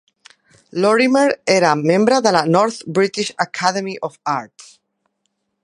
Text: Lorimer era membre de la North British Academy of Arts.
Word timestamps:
Lorimer 0.85 1.25
era 1.57 1.73
membre 1.81 2.17
de 2.27 2.31
la 2.37 2.41
North 2.55 2.79
British 2.99 3.29
Academy 3.47 3.95
of 4.09 4.19
Arts. 4.37 4.73